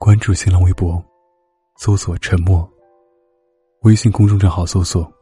[0.00, 1.04] 关注新浪微博，
[1.76, 2.66] 搜索“沉默”。
[3.82, 5.12] 微信公众账号搜索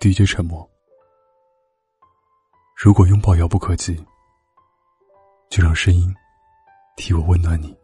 [0.00, 0.66] “DJ 沉默”。
[2.80, 3.96] 如果拥抱遥不可及，
[5.50, 6.14] 就让声音
[6.96, 7.76] 替我温暖你。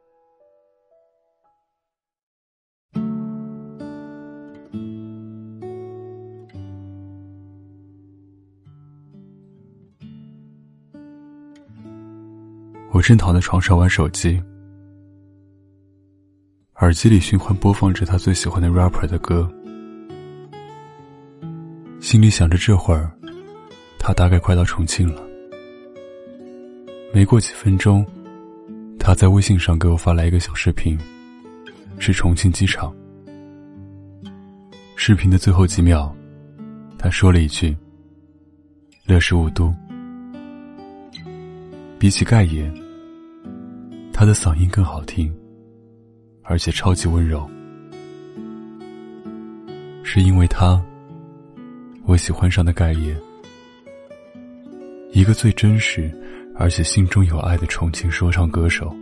[12.92, 14.40] 我正躺在床上玩手机，
[16.78, 19.50] 耳机里循环播放着他最喜欢的 rapper 的歌，
[22.00, 23.10] 心里想着这会儿
[23.98, 25.22] 他大概快到重庆了。
[27.14, 28.04] 没过几分钟，
[28.98, 30.98] 他在微信上给我发来一个小视频，
[31.98, 32.94] 是重庆机场。
[34.96, 36.14] 视频的最后几秒，
[36.98, 37.74] 他说了一句
[39.08, 39.72] ：“乐视雾都。”
[41.98, 42.70] 比起盖爷。
[44.12, 45.34] 他的嗓音更好听，
[46.48, 47.48] 而且超级温柔。
[50.02, 50.80] 是因为他，
[52.04, 53.14] 我喜欢上的盖爷，
[55.12, 56.10] 一个最真实
[56.54, 58.94] 而且心中有爱的重庆说唱歌手。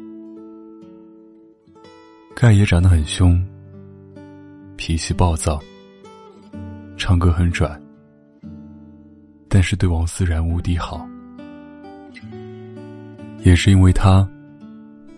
[2.34, 3.40] 盖爷长得很凶，
[4.76, 5.60] 脾气暴躁，
[6.96, 7.70] 唱歌很拽，
[9.48, 11.06] 但是对王思然无敌好。
[13.44, 14.26] 也是因为他。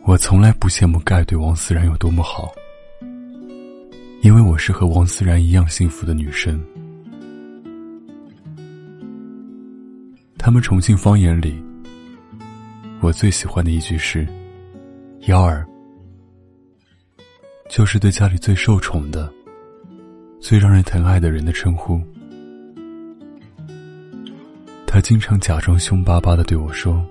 [0.06, 2.54] 我从来不羡慕盖对王思然有多么好，
[4.22, 6.64] 因为我是和王思然一样幸福的女生。
[10.38, 11.60] 他们重庆方言里，
[13.00, 14.24] 我最喜欢的一句是
[15.26, 15.66] “幺儿”，
[17.68, 19.28] 就是对家里最受宠的、
[20.38, 22.00] 最让人疼爱的人的称呼。
[24.86, 27.04] 他经常假装凶巴巴的对我说：“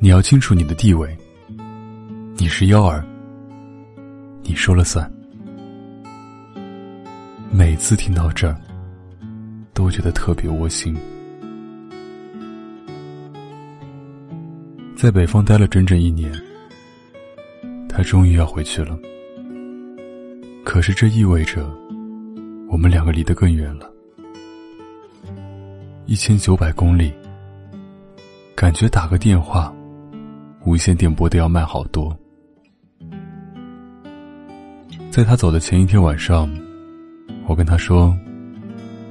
[0.00, 1.14] 你要清楚你的地位。”
[2.40, 3.04] 你是幺儿，
[4.42, 5.12] 你说了算。
[7.50, 8.56] 每次听到这儿，
[9.74, 10.96] 都觉得特别窝心。
[14.96, 16.32] 在北方待了整整一年，
[17.90, 18.98] 他终于要回去了。
[20.64, 21.70] 可是这意味着，
[22.70, 23.92] 我们两个离得更远了，
[26.06, 27.12] 一千九百公里，
[28.56, 29.70] 感觉打个电话，
[30.64, 32.18] 无线电波都要慢好多。
[35.10, 36.48] 在他走的前一天晚上，
[37.48, 38.16] 我跟他说：“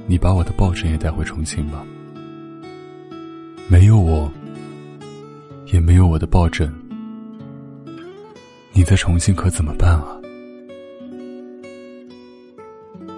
[0.08, 1.84] 你把我的抱枕也带回重庆吧。
[3.68, 4.32] 没有我，
[5.66, 6.72] 也没有我的抱枕，
[8.72, 10.16] 你在重庆可怎么办啊？”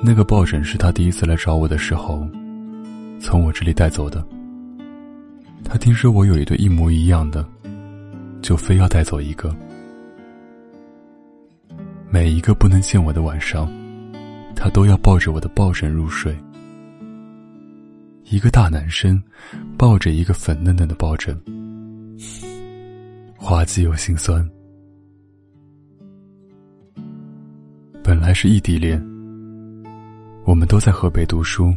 [0.02, 2.26] 那个抱枕是他第一次来找我的时候，
[3.20, 4.26] 从我这里带走的。
[5.64, 7.48] 他听说我有一对一模一样的，
[8.42, 9.54] 就非要带走一个。
[12.12, 13.66] 每一个不能见我的晚上，
[14.54, 16.36] 他都要抱着我的抱枕入睡。
[18.24, 19.20] 一个大男生
[19.78, 21.34] 抱着一个粉嫩嫩的抱枕，
[23.34, 24.46] 滑稽又心酸。
[28.04, 29.02] 本来是异地恋，
[30.44, 31.74] 我们都在河北读书，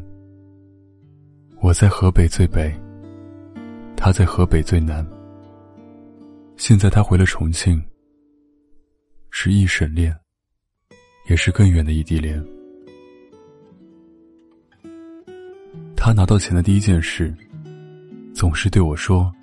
[1.61, 2.77] 我在河北最北，
[3.95, 5.07] 他在河北最南。
[6.57, 7.81] 现在他回了重庆，
[9.31, 10.13] 是一省恋。
[11.27, 12.43] 也是更远的异地恋。
[15.95, 17.33] 他拿到钱的第一件事，
[18.33, 19.33] 总是对我说：“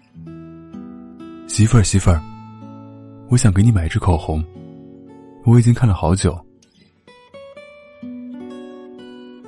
[1.49, 2.23] 媳妇儿，媳妇儿，
[3.29, 4.45] 我想给你买一支口红，
[5.45, 6.39] 我已经看了好久。”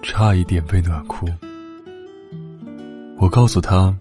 [0.02, 1.26] 差一点被暖哭。
[3.16, 3.96] 我告诉他，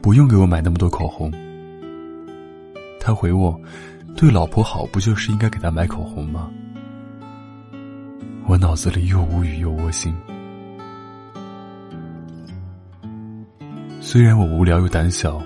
[0.00, 1.30] 不用给我买那么多口红。
[2.98, 3.60] 他回我
[4.16, 6.50] ：“对老婆好，不就是应该给她买口红吗？”
[8.46, 10.14] 我脑子里又无语又窝心。
[14.00, 15.42] 虽然我无聊又胆小，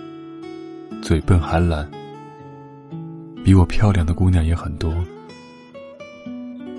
[1.00, 1.88] 嘴笨还懒，
[3.44, 4.92] 比我漂亮的姑娘也很多，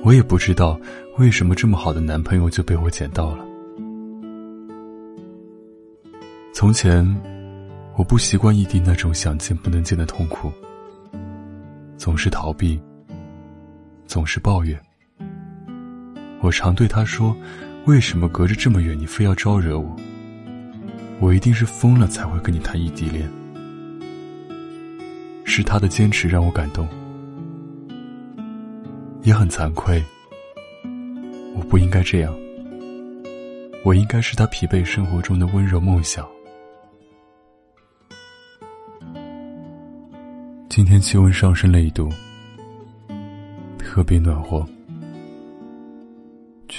[0.03, 0.79] 我也不知道
[1.17, 3.45] 为什么这么好的男朋友就被我捡到了。
[6.53, 7.03] 从前，
[7.95, 10.51] 我不习惯异地那种想见不能见的痛苦，
[11.97, 12.77] 总是逃避，
[14.05, 14.77] 总是抱怨。
[16.41, 17.35] 我常对他说
[17.85, 19.95] ：“为什么隔着这么远，你非要招惹我？
[21.19, 23.29] 我一定是疯了才会跟你谈异地恋。”
[25.43, 26.87] 是他的坚持让我感动，
[29.23, 30.01] 也很惭愧。
[31.55, 32.33] 我不应该这样，
[33.83, 36.25] 我应该是他疲惫生活中的温柔梦想。
[40.69, 42.07] 今天气温上升了一度，
[43.77, 44.65] 特别暖和。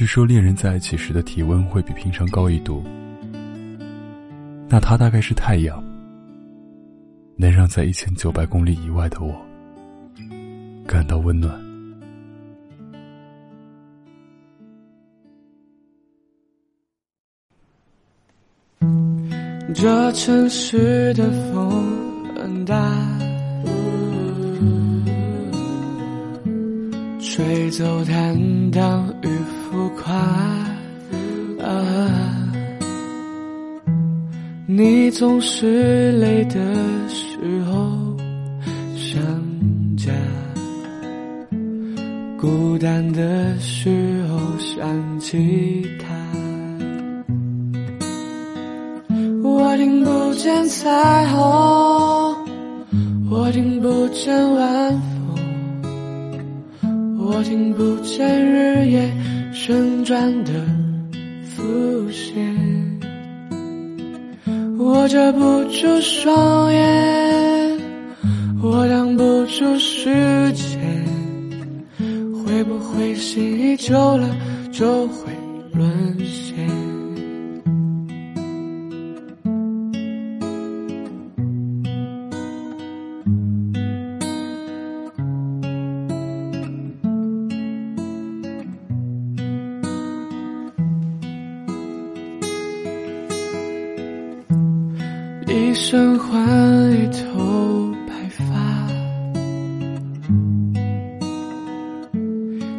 [0.01, 2.83] 据说恋人在一起时的体温会比平常高一度，
[4.67, 5.85] 那他大概是太阳，
[7.37, 9.39] 能让在一千九百公里以外的我
[10.87, 11.55] 感到温暖。
[19.75, 22.75] 这城市的风很大，
[27.41, 29.29] 吹走坦荡与
[29.73, 30.13] 浮夸。
[31.65, 31.73] 啊，
[34.67, 36.61] 你总是累的
[37.09, 38.15] 时候
[38.95, 39.23] 想
[39.97, 40.13] 家，
[42.39, 46.15] 孤单的时候想起他。
[49.43, 51.41] 我听不见彩虹，
[53.31, 55.20] 我听不见晚风，
[57.33, 59.09] 我听不见日夜
[59.53, 60.53] 旋转的
[61.45, 62.45] 浮现。
[64.77, 67.79] 我遮不住双眼，
[68.61, 70.11] 我挡不住时
[70.55, 70.81] 间，
[72.35, 74.29] 会不会心一久了
[74.73, 75.33] 就会
[75.73, 76.50] 沦陷？
[95.53, 96.41] 一生换
[96.93, 98.45] 一头白发，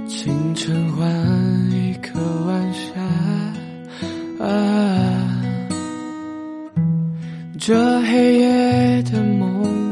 [0.08, 1.06] 清晨换
[1.72, 2.82] 一个晚霞。
[4.40, 4.48] 啊，
[7.60, 9.91] 这黑夜的梦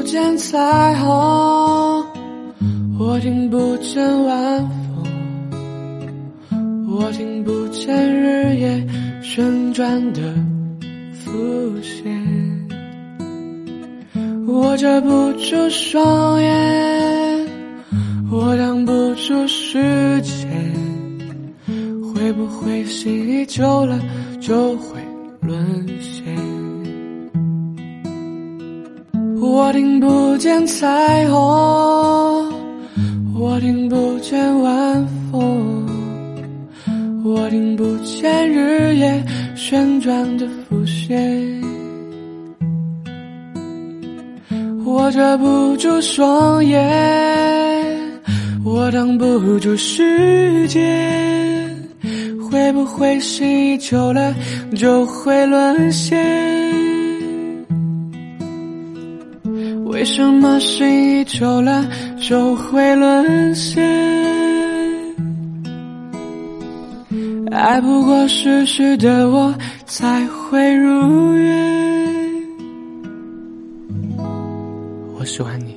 [0.00, 0.58] 不见彩
[0.94, 1.06] 虹，
[2.98, 4.66] 我听不见晚
[6.48, 6.56] 风，
[6.88, 8.86] 我听不见日夜
[9.20, 10.22] 旋转的
[11.12, 11.30] 浮
[11.82, 12.18] 现。
[14.48, 17.46] 我遮不住双眼，
[18.30, 20.48] 我挡不住时间，
[22.02, 24.00] 会不会心一久了
[24.40, 24.98] 就会
[25.42, 25.86] 沦
[29.40, 32.52] 我听不见彩虹，
[33.34, 35.86] 我听不见晚风，
[37.24, 39.24] 我听不见日夜
[39.56, 41.58] 旋转的浮现。
[44.84, 46.78] 我遮不住双眼，
[48.62, 51.74] 我挡不住时间，
[52.50, 54.34] 会不会心久了
[54.76, 56.79] 就会沦陷？
[60.00, 61.86] 为什么心久了
[62.18, 63.84] 就会沦陷？
[67.50, 69.54] 爱不过失去的我
[69.84, 72.32] 才会如愿。
[75.18, 75.69] 我喜欢你。